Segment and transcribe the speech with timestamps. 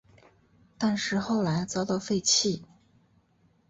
[0.79, 2.65] 但是后来遭到废弃。